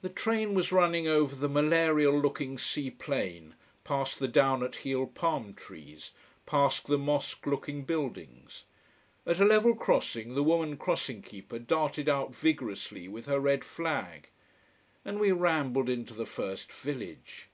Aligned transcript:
The 0.00 0.08
train 0.08 0.54
was 0.54 0.72
running 0.72 1.06
over 1.06 1.36
the 1.36 1.48
malarial 1.48 2.18
looking 2.18 2.58
sea 2.58 2.90
plain 2.90 3.54
past 3.84 4.18
the 4.18 4.26
down 4.26 4.64
at 4.64 4.74
heel 4.82 5.06
palm 5.06 5.54
trees, 5.54 6.10
past 6.46 6.88
the 6.88 6.98
mosque 6.98 7.46
looking 7.46 7.84
buildings. 7.84 8.64
At 9.24 9.38
a 9.38 9.44
level 9.44 9.76
crossing 9.76 10.34
the 10.34 10.42
woman 10.42 10.76
crossing 10.76 11.22
keeper 11.22 11.60
darted 11.60 12.08
out 12.08 12.34
vigorously 12.34 13.06
with 13.06 13.26
her 13.26 13.38
red 13.38 13.62
flag. 13.64 14.30
And 15.04 15.20
we 15.20 15.30
rambled 15.30 15.88
into 15.88 16.12
the 16.12 16.26
first 16.26 16.72
village. 16.72 17.46